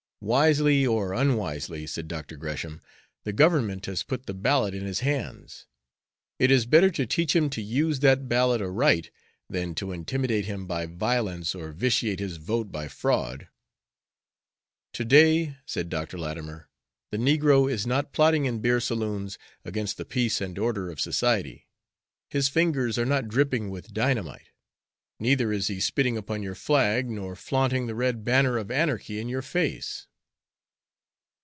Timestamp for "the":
3.23-3.33, 4.27-4.35, 17.09-17.17, 19.97-20.05, 27.87-27.95